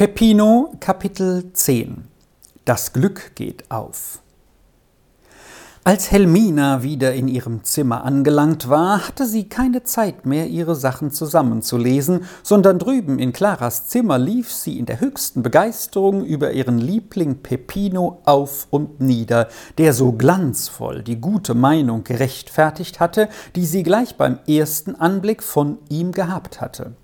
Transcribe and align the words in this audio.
Peppino 0.00 0.72
Kapitel 0.80 1.52
10 1.52 2.04
Das 2.64 2.94
Glück 2.94 3.32
geht 3.34 3.70
auf 3.70 4.22
Als 5.84 6.10
Helmina 6.10 6.82
wieder 6.82 7.12
in 7.12 7.28
ihrem 7.28 7.64
Zimmer 7.64 8.02
angelangt 8.02 8.70
war, 8.70 9.06
hatte 9.06 9.26
sie 9.26 9.50
keine 9.50 9.82
Zeit 9.82 10.24
mehr, 10.24 10.46
ihre 10.46 10.74
Sachen 10.74 11.10
zusammenzulesen, 11.10 12.24
sondern 12.42 12.78
drüben 12.78 13.18
in 13.18 13.34
Claras 13.34 13.88
Zimmer 13.88 14.16
lief 14.16 14.50
sie 14.50 14.78
in 14.78 14.86
der 14.86 15.00
höchsten 15.00 15.42
Begeisterung 15.42 16.24
über 16.24 16.52
ihren 16.52 16.78
Liebling 16.78 17.42
Peppino 17.42 18.22
auf 18.24 18.68
und 18.70 19.02
nieder, 19.02 19.48
der 19.76 19.92
so 19.92 20.12
glanzvoll 20.12 21.02
die 21.02 21.20
gute 21.20 21.52
Meinung 21.52 22.04
gerechtfertigt 22.04 23.00
hatte, 23.00 23.28
die 23.54 23.66
sie 23.66 23.82
gleich 23.82 24.16
beim 24.16 24.38
ersten 24.48 24.94
Anblick 24.94 25.42
von 25.42 25.76
ihm 25.90 26.12
gehabt 26.12 26.62
hatte. 26.62 26.94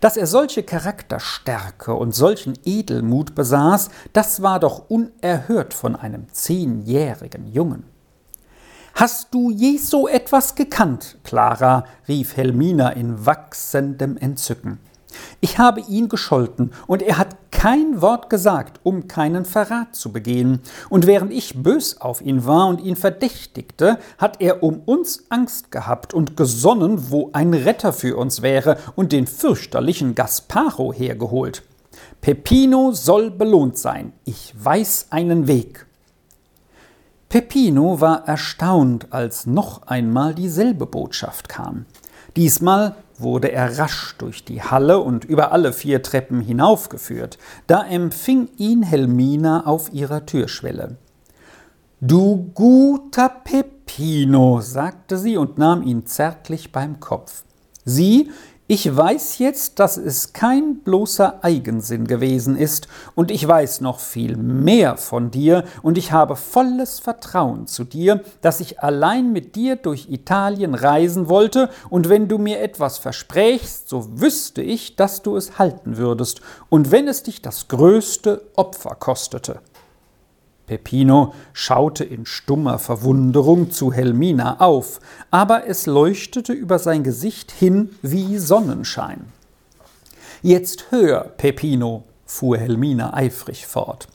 Dass 0.00 0.16
er 0.16 0.26
solche 0.26 0.62
Charakterstärke 0.62 1.94
und 1.94 2.14
solchen 2.14 2.54
Edelmut 2.64 3.34
besaß, 3.34 3.90
das 4.12 4.42
war 4.42 4.60
doch 4.60 4.90
unerhört 4.90 5.74
von 5.74 5.96
einem 5.96 6.26
zehnjährigen 6.32 7.46
Jungen. 7.46 7.84
Hast 8.94 9.32
du 9.32 9.50
je 9.50 9.78
so 9.78 10.06
etwas 10.06 10.54
gekannt, 10.54 11.18
Clara? 11.24 11.84
rief 12.08 12.36
Helmina 12.36 12.90
in 12.90 13.24
wachsendem 13.24 14.18
Entzücken. 14.18 14.80
Ich 15.40 15.58
habe 15.58 15.80
ihn 15.80 16.08
gescholten, 16.08 16.72
und 16.86 17.02
er 17.02 17.18
hat 17.18 17.31
kein 17.62 18.02
Wort 18.02 18.28
gesagt, 18.28 18.80
um 18.82 19.06
keinen 19.06 19.44
Verrat 19.44 19.94
zu 19.94 20.10
begehen. 20.10 20.58
Und 20.90 21.06
während 21.06 21.32
ich 21.32 21.62
bös 21.62 22.00
auf 22.00 22.20
ihn 22.20 22.44
war 22.44 22.66
und 22.66 22.80
ihn 22.80 22.96
verdächtigte, 22.96 24.00
hat 24.18 24.40
er 24.40 24.64
um 24.64 24.80
uns 24.84 25.26
Angst 25.28 25.70
gehabt 25.70 26.12
und 26.12 26.36
gesonnen, 26.36 27.12
wo 27.12 27.30
ein 27.32 27.54
Retter 27.54 27.92
für 27.92 28.16
uns 28.16 28.42
wäre, 28.42 28.78
und 28.96 29.12
den 29.12 29.28
fürchterlichen 29.28 30.16
Gasparo 30.16 30.92
hergeholt. 30.92 31.62
Peppino 32.20 32.90
soll 32.90 33.30
belohnt 33.30 33.78
sein. 33.78 34.12
Ich 34.24 34.52
weiß 34.58 35.06
einen 35.10 35.46
Weg. 35.46 35.86
Peppino 37.28 38.00
war 38.00 38.26
erstaunt, 38.26 39.12
als 39.12 39.46
noch 39.46 39.86
einmal 39.86 40.34
dieselbe 40.34 40.86
Botschaft 40.86 41.48
kam. 41.48 41.86
Diesmal 42.34 42.96
wurde 43.18 43.52
er 43.52 43.78
rasch 43.78 44.14
durch 44.18 44.44
die 44.44 44.62
Halle 44.62 44.98
und 44.98 45.24
über 45.24 45.52
alle 45.52 45.72
vier 45.72 46.02
Treppen 46.02 46.40
hinaufgeführt. 46.40 47.38
Da 47.66 47.84
empfing 47.84 48.48
ihn 48.56 48.82
Helmina 48.82 49.66
auf 49.66 49.92
ihrer 49.92 50.26
Türschwelle. 50.26 50.96
Du 52.00 52.50
guter 52.54 53.28
Peppino, 53.28 54.60
sagte 54.60 55.16
sie 55.16 55.36
und 55.36 55.58
nahm 55.58 55.82
ihn 55.82 56.04
zärtlich 56.06 56.72
beim 56.72 56.98
Kopf. 56.98 57.44
Sie 57.84 58.30
ich 58.72 58.96
weiß 58.96 59.36
jetzt, 59.36 59.80
dass 59.80 59.98
es 59.98 60.32
kein 60.32 60.78
bloßer 60.78 61.44
Eigensinn 61.44 62.06
gewesen 62.06 62.56
ist, 62.56 62.88
und 63.14 63.30
ich 63.30 63.46
weiß 63.46 63.82
noch 63.82 64.00
viel 64.00 64.38
mehr 64.38 64.96
von 64.96 65.30
dir, 65.30 65.64
und 65.82 65.98
ich 65.98 66.10
habe 66.10 66.36
volles 66.36 66.98
Vertrauen 66.98 67.66
zu 67.66 67.84
dir, 67.84 68.22
dass 68.40 68.60
ich 68.60 68.80
allein 68.80 69.30
mit 69.30 69.56
dir 69.56 69.76
durch 69.76 70.08
Italien 70.08 70.74
reisen 70.74 71.28
wollte, 71.28 71.68
und 71.90 72.08
wenn 72.08 72.28
du 72.28 72.38
mir 72.38 72.62
etwas 72.62 72.96
versprächst, 72.96 73.90
so 73.90 74.18
wüsste 74.18 74.62
ich, 74.62 74.96
dass 74.96 75.20
du 75.20 75.36
es 75.36 75.58
halten 75.58 75.98
würdest, 75.98 76.40
und 76.70 76.90
wenn 76.90 77.08
es 77.08 77.22
dich 77.22 77.42
das 77.42 77.68
größte 77.68 78.40
Opfer 78.56 78.94
kostete. 78.94 79.60
Peppino 80.66 81.34
schaute 81.52 82.04
in 82.04 82.24
stummer 82.24 82.78
Verwunderung 82.78 83.70
zu 83.70 83.92
Helmina 83.92 84.60
auf, 84.60 85.00
aber 85.30 85.66
es 85.66 85.86
leuchtete 85.86 86.52
über 86.52 86.78
sein 86.78 87.02
Gesicht 87.02 87.50
hin 87.50 87.90
wie 88.02 88.38
Sonnenschein. 88.38 89.26
Jetzt 90.42 90.86
hör, 90.90 91.20
Peppino, 91.36 92.04
fuhr 92.24 92.58
Helmina 92.58 93.14
eifrig 93.14 93.66
fort. 93.66 94.08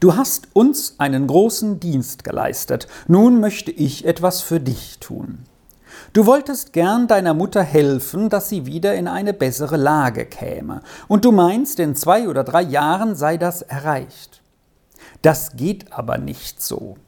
Du 0.00 0.14
hast 0.16 0.48
uns 0.52 0.94
einen 0.98 1.26
großen 1.26 1.80
Dienst 1.80 2.22
geleistet, 2.22 2.86
nun 3.08 3.40
möchte 3.40 3.70
ich 3.70 4.04
etwas 4.04 4.40
für 4.40 4.60
dich 4.60 4.98
tun. 5.00 5.40
Du 6.12 6.26
wolltest 6.26 6.72
gern 6.72 7.08
deiner 7.08 7.34
Mutter 7.34 7.62
helfen, 7.62 8.28
dass 8.28 8.48
sie 8.48 8.66
wieder 8.66 8.94
in 8.94 9.08
eine 9.08 9.32
bessere 9.32 9.76
Lage 9.76 10.26
käme, 10.26 10.82
und 11.08 11.24
du 11.24 11.32
meinst, 11.32 11.80
in 11.80 11.96
zwei 11.96 12.28
oder 12.28 12.44
drei 12.44 12.62
Jahren 12.62 13.16
sei 13.16 13.36
das 13.36 13.62
erreicht. 13.62 14.43
Das 15.24 15.56
geht 15.56 15.90
aber 15.90 16.18
nicht 16.18 16.62
so. 16.62 16.98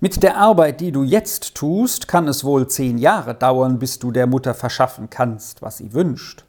Mit 0.00 0.24
der 0.24 0.38
Arbeit, 0.38 0.80
die 0.80 0.90
du 0.90 1.04
jetzt 1.04 1.54
tust, 1.54 2.08
kann 2.08 2.26
es 2.26 2.42
wohl 2.42 2.66
zehn 2.66 2.98
Jahre 2.98 3.32
dauern, 3.32 3.78
bis 3.78 4.00
du 4.00 4.10
der 4.10 4.26
Mutter 4.26 4.54
verschaffen 4.54 5.08
kannst, 5.08 5.62
was 5.62 5.76
sie 5.76 5.92
wünscht. 5.92 6.44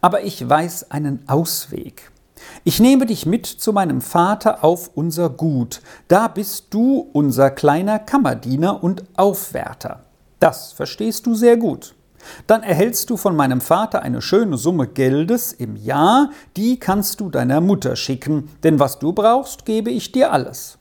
Aber 0.00 0.22
ich 0.22 0.48
weiß 0.48 0.90
einen 0.90 1.28
Ausweg. 1.28 2.10
Ich 2.64 2.80
nehme 2.80 3.04
dich 3.04 3.26
mit 3.26 3.44
zu 3.44 3.74
meinem 3.74 4.00
Vater 4.00 4.64
auf 4.64 4.92
unser 4.94 5.28
Gut. 5.28 5.82
Da 6.08 6.26
bist 6.26 6.68
du 6.70 7.06
unser 7.12 7.50
kleiner 7.50 7.98
Kammerdiener 7.98 8.82
und 8.82 9.04
Aufwärter. 9.14 10.04
Das 10.40 10.72
verstehst 10.72 11.26
du 11.26 11.34
sehr 11.34 11.58
gut. 11.58 11.94
Dann 12.46 12.62
erhältst 12.62 13.10
du 13.10 13.16
von 13.16 13.36
meinem 13.36 13.60
Vater 13.60 14.02
eine 14.02 14.22
schöne 14.22 14.56
Summe 14.56 14.86
Geldes 14.86 15.52
im 15.52 15.76
Jahr, 15.76 16.30
die 16.56 16.78
kannst 16.78 17.20
du 17.20 17.30
deiner 17.30 17.60
Mutter 17.60 17.96
schicken, 17.96 18.48
denn 18.62 18.78
was 18.78 18.98
du 18.98 19.12
brauchst, 19.12 19.64
gebe 19.64 19.90
ich 19.90 20.12
dir 20.12 20.32
alles. 20.32 20.78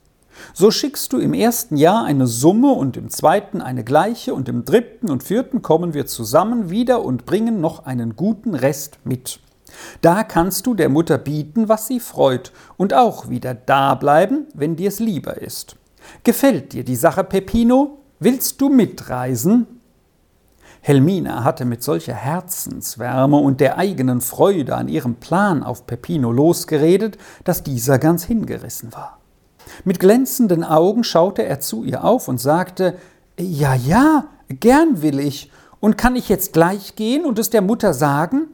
So 0.54 0.72
schickst 0.72 1.14
du 1.14 1.18
im 1.18 1.34
ersten 1.34 1.78
Jahr 1.78 2.06
eine 2.06 2.28
Summe 2.28 2.72
und 2.72 2.98
im 2.98 3.10
zweiten 3.10 3.62
eine 3.62 3.84
gleiche 3.84 4.34
und 4.34 4.50
im 4.50 4.66
dritten 4.66 5.10
und 5.10 5.24
vierten 5.24 5.62
kommen 5.62 5.94
wir 5.94 6.06
zusammen 6.08 6.70
wieder 6.70 7.04
und 7.04 7.26
bringen 7.26 7.62
noch 7.62 7.86
einen 7.86 8.16
guten 8.16 8.54
Rest 8.54 9.00
mit. 9.04 9.40
Da 10.02 10.24
kannst 10.24 10.68
du 10.68 10.74
der 10.74 10.90
Mutter 10.90 11.18
bieten, 11.18 11.68
was 11.68 11.88
sie 11.88 12.00
freut, 12.00 12.52
und 12.78 12.94
auch 12.94 13.30
wieder 13.30 13.54
da 13.54 13.96
bleiben, 13.96 14.48
wenn 14.54 14.76
dir's 14.76 15.00
lieber 15.00 15.42
ist. 15.42 15.76
Gefällt 16.24 16.74
dir 16.74 16.84
die 16.84 16.96
Sache, 16.96 17.24
Peppino? 17.24 18.00
Willst 18.20 18.62
du 18.62 18.70
mitreisen? 18.70 19.75
Helmina 20.88 21.44
hatte 21.44 21.66
mit 21.66 21.82
solcher 21.82 22.14
Herzenswärme 22.14 23.38
und 23.38 23.60
der 23.60 23.80
eigenen 23.80 24.22
Freude 24.22 24.76
an 24.76 24.88
ihrem 24.88 25.16
Plan 25.16 25.64
auf 25.64 25.88
Peppino 25.88 26.32
losgeredet, 26.32 27.18
dass 27.44 27.64
dieser 27.64 27.98
ganz 27.98 28.24
hingerissen 28.24 28.94
war. 28.94 29.20
Mit 29.84 30.00
glänzenden 30.00 30.64
Augen 30.64 31.04
schaute 31.04 31.44
er 31.44 31.60
zu 31.60 31.84
ihr 31.84 32.04
auf 32.04 32.28
und 32.28 32.40
sagte 32.40 33.00
Ja, 33.40 33.74
ja, 33.74 34.26
gern 34.48 35.02
will 35.02 35.20
ich. 35.20 35.52
Und 35.80 35.98
kann 35.98 36.16
ich 36.16 36.30
jetzt 36.30 36.54
gleich 36.54 36.96
gehen 36.96 37.26
und 37.26 37.40
es 37.40 37.50
der 37.50 37.64
Mutter 37.64 37.96
sagen? 37.96 38.46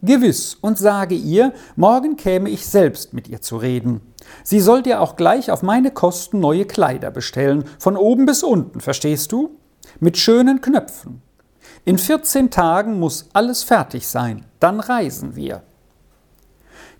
Gewiss, 0.00 0.56
und 0.62 0.78
sage 0.78 1.14
ihr, 1.14 1.52
morgen 1.76 2.16
käme 2.16 2.48
ich 2.48 2.66
selbst 2.66 3.12
mit 3.12 3.28
ihr 3.28 3.42
zu 3.42 3.58
reden. 3.58 4.00
Sie 4.44 4.60
soll 4.60 4.82
dir 4.82 5.02
auch 5.02 5.14
gleich 5.14 5.50
auf 5.50 5.62
meine 5.62 5.90
Kosten 5.90 6.40
neue 6.40 6.64
Kleider 6.64 7.10
bestellen, 7.10 7.64
von 7.78 7.98
oben 7.98 8.24
bis 8.24 8.42
unten, 8.42 8.80
verstehst 8.80 9.30
du? 9.30 9.58
Mit 9.98 10.16
schönen 10.16 10.62
Knöpfen. 10.62 11.20
In 11.84 11.96
14 11.96 12.50
Tagen 12.50 12.98
muss 12.98 13.30
alles 13.32 13.62
fertig 13.62 14.06
sein, 14.06 14.44
dann 14.58 14.80
reisen 14.80 15.34
wir. 15.34 15.62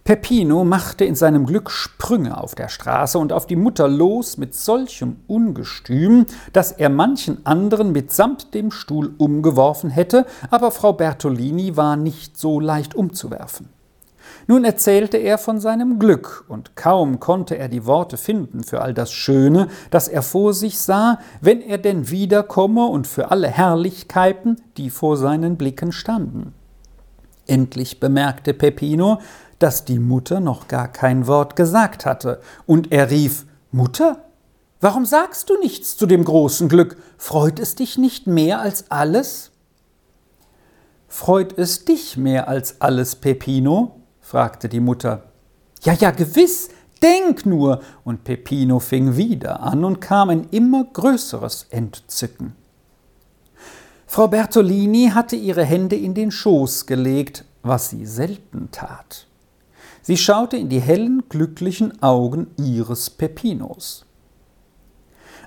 Peppino 0.05 0.65
machte 0.65 1.05
in 1.05 1.15
seinem 1.15 1.45
Glück 1.45 1.71
Sprünge 1.71 2.39
auf 2.39 2.55
der 2.55 2.69
Straße 2.69 3.19
und 3.19 3.33
auf 3.33 3.47
die 3.47 3.57
Mutter 3.57 3.87
los 3.87 4.39
mit 4.39 4.55
solchem 4.55 5.17
Ungestüm, 5.27 6.25
dass 6.55 6.73
er 6.73 6.89
manchen 6.89 7.45
anderen 7.45 7.93
mitsamt 7.93 8.55
dem 8.55 8.71
Stuhl 8.71 9.15
umgeworfen 9.19 9.91
hätte, 9.91 10.25
aber 10.51 10.71
Frau 10.71 10.95
Bertolini 10.95 11.77
war 11.77 11.97
nicht 11.97 12.39
so 12.39 12.59
leicht 12.59 12.95
umzuwerfen. 12.95 13.69
Nun 14.47 14.65
erzählte 14.65 15.17
er 15.17 15.39
von 15.39 15.61
seinem 15.61 15.99
Glück, 15.99 16.45
und 16.49 16.77
kaum 16.77 17.21
konnte 17.21 17.57
er 17.57 17.69
die 17.69 17.87
Worte 17.87 18.17
finden 18.17 18.65
für 18.65 18.83
all 18.83 18.95
das 18.95 19.13
Schöne, 19.13 19.69
das 19.91 20.09
er 20.09 20.23
vor 20.23 20.55
sich 20.55 20.81
sah, 20.81 21.19
wenn 21.41 21.61
er 21.61 21.79
denn 21.79 22.11
wiederkomme 22.11 22.87
und 22.87 23.07
für 23.07 23.31
alle 23.31 23.49
Herrlichkeiten, 23.49 24.57
die 24.77 24.91
vor 24.91 25.17
seinen 25.17 25.57
Blicken 25.57 25.93
standen. 25.93 26.55
Endlich 27.47 28.01
bemerkte 28.01 28.55
Peppino, 28.55 29.21
dass 29.59 29.85
die 29.85 29.99
Mutter 29.99 30.41
noch 30.41 30.69
gar 30.69 30.89
kein 30.89 31.27
Wort 31.27 31.57
gesagt 31.57 32.07
hatte, 32.07 32.41
und 32.67 32.93
er 32.93 33.11
rief 33.11 33.45
Mutter, 33.73 34.25
warum 34.81 35.05
sagst 35.05 35.51
du 35.51 35.59
nichts 35.59 35.97
zu 35.97 36.07
dem 36.07 36.25
großen 36.25 36.69
Glück? 36.69 36.97
Freut 37.19 37.61
es 37.61 37.75
dich 37.75 37.99
nicht 37.99 38.27
mehr 38.27 38.61
als 38.61 38.91
alles? 38.91 39.51
Freut 41.09 41.59
es 41.59 41.85
dich 41.85 42.17
mehr 42.17 42.49
als 42.49 42.81
alles, 42.81 43.17
Peppino? 43.17 44.00
Fragte 44.31 44.69
die 44.69 44.79
Mutter. 44.79 45.25
Ja, 45.83 45.93
ja, 45.93 46.13
gewiss, 46.13 46.69
denk 47.03 47.47
nur. 47.47 47.81
Und 48.05 48.23
Peppino 48.23 48.79
fing 48.79 49.17
wieder 49.17 49.61
an 49.61 49.85
und 49.85 50.01
kam 50.01 50.31
in 50.31 50.45
immer 50.53 50.85
größeres 50.85 51.67
Entzücken. 51.71 52.55
Frau 54.07 54.29
Bertolini 54.29 55.11
hatte 55.13 55.35
ihre 55.35 55.65
Hände 55.65 55.97
in 55.97 56.15
den 56.15 56.31
Schoß 56.31 56.87
gelegt, 56.87 57.45
was 57.65 57.91
sie 57.91 58.07
selten 58.07 58.69
tat. 58.71 59.27
Sie 60.01 60.17
schaute 60.17 60.57
in 60.57 60.69
die 60.69 60.81
hellen, 60.81 61.25
glücklichen 61.29 62.01
Augen 62.01 62.53
ihres 62.57 63.11
Peppinos. 63.11 64.07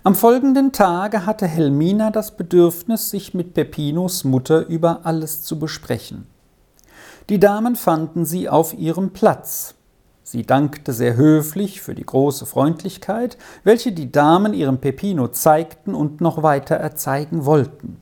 Am 0.04 0.14
folgenden 0.14 0.74
Tage 0.74 1.26
hatte 1.26 1.48
Helmina 1.48 2.12
das 2.12 2.36
Bedürfnis, 2.36 3.12
sich 3.12 3.34
mit 3.34 3.54
Peppinos 3.54 4.26
Mutter 4.26 4.68
über 4.68 5.06
alles 5.06 5.42
zu 5.42 5.58
besprechen. 5.58 6.33
Die 7.30 7.40
Damen 7.40 7.76
fanden 7.76 8.26
sie 8.26 8.50
auf 8.50 8.74
ihrem 8.74 9.12
Platz. 9.12 9.76
Sie 10.24 10.46
dankte 10.46 10.94
sehr 10.94 11.16
höflich 11.16 11.82
für 11.82 11.96
die 11.96 12.06
große 12.06 12.46
Freundlichkeit, 12.46 13.38
welche 13.64 13.92
die 13.92 14.12
Damen 14.12 14.54
ihrem 14.54 14.80
Peppino 14.80 15.28
zeigten 15.30 15.96
und 15.96 16.22
noch 16.22 16.44
weiter 16.44 16.76
erzeigen 16.76 17.46
wollten. 17.46 18.02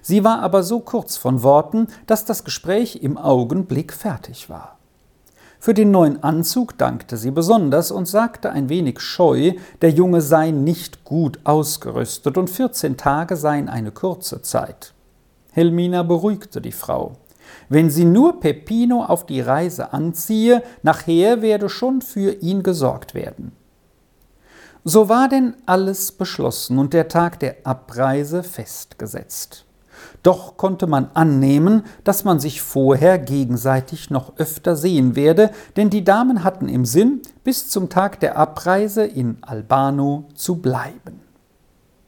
Sie 0.00 0.24
war 0.24 0.40
aber 0.40 0.62
so 0.62 0.80
kurz 0.80 1.16
von 1.16 1.42
Worten, 1.42 1.86
dass 2.06 2.24
das 2.24 2.44
Gespräch 2.44 2.96
im 2.96 3.16
Augenblick 3.16 3.92
fertig 3.92 4.50
war. 4.50 4.78
Für 5.58 5.74
den 5.74 5.92
neuen 5.92 6.22
Anzug 6.24 6.76
dankte 6.76 7.16
sie 7.16 7.30
besonders 7.30 7.92
und 7.92 8.08
sagte 8.08 8.50
ein 8.50 8.68
wenig 8.68 8.98
scheu, 9.00 9.52
der 9.80 9.90
Junge 9.90 10.20
sei 10.20 10.50
nicht 10.50 11.04
gut 11.04 11.38
ausgerüstet 11.44 12.36
und 12.36 12.50
vierzehn 12.50 12.96
Tage 12.96 13.36
seien 13.36 13.68
eine 13.68 13.92
kurze 13.92 14.42
Zeit. 14.42 14.92
Helmina 15.52 16.02
beruhigte 16.02 16.60
die 16.60 16.72
Frau. 16.72 17.12
Wenn 17.68 17.90
sie 17.90 18.04
nur 18.04 18.40
Peppino 18.40 19.04
auf 19.04 19.26
die 19.26 19.40
Reise 19.40 19.92
anziehe, 19.92 20.62
nachher 20.82 21.42
werde 21.42 21.68
schon 21.68 22.02
für 22.02 22.32
ihn 22.40 22.62
gesorgt 22.62 23.14
werden. 23.14 23.52
So 24.84 25.08
war 25.08 25.28
denn 25.28 25.54
alles 25.64 26.12
beschlossen 26.12 26.78
und 26.78 26.92
der 26.92 27.08
Tag 27.08 27.38
der 27.38 27.56
Abreise 27.64 28.42
festgesetzt. 28.42 29.64
Doch 30.22 30.56
konnte 30.56 30.86
man 30.86 31.10
annehmen, 31.14 31.84
dass 32.04 32.24
man 32.24 32.40
sich 32.40 32.62
vorher 32.62 33.18
gegenseitig 33.18 34.10
noch 34.10 34.36
öfter 34.38 34.76
sehen 34.76 35.16
werde, 35.16 35.50
denn 35.76 35.90
die 35.90 36.04
Damen 36.04 36.44
hatten 36.44 36.68
im 36.68 36.84
Sinn, 36.84 37.22
bis 37.44 37.68
zum 37.68 37.88
Tag 37.88 38.20
der 38.20 38.36
Abreise 38.36 39.04
in 39.04 39.38
Albano 39.42 40.28
zu 40.34 40.56
bleiben. 40.56 41.21